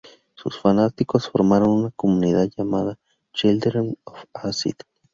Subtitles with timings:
[0.33, 2.97] Sus fanáticos formaron una comunidad llamada
[3.33, 4.73] "Children of Acid".